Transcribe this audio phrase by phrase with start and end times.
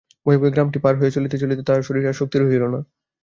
[0.25, 2.79] ভয়ে ভয়ে গ্রামটি পার হইয়া চলিতে চলিতে তাহার শরীরে আর শক্তি রহিল না।